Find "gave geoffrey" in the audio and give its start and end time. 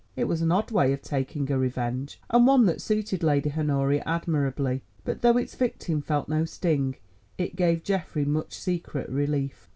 7.55-8.25